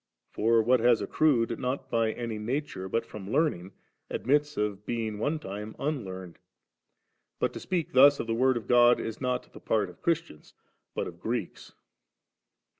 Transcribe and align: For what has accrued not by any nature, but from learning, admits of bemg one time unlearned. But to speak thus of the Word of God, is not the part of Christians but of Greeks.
For 0.31 0.63
what 0.63 0.79
has 0.79 0.99
accrued 0.99 1.59
not 1.59 1.91
by 1.91 2.11
any 2.13 2.39
nature, 2.39 2.89
but 2.89 3.05
from 3.05 3.29
learning, 3.29 3.73
admits 4.09 4.57
of 4.57 4.83
bemg 4.83 5.19
one 5.19 5.37
time 5.37 5.75
unlearned. 5.77 6.39
But 7.37 7.53
to 7.53 7.59
speak 7.59 7.91
thus 7.93 8.19
of 8.19 8.25
the 8.25 8.33
Word 8.33 8.57
of 8.57 8.67
God, 8.67 8.99
is 8.99 9.21
not 9.21 9.53
the 9.53 9.59
part 9.59 9.91
of 9.91 10.01
Christians 10.01 10.55
but 10.95 11.05
of 11.05 11.19
Greeks. 11.19 11.73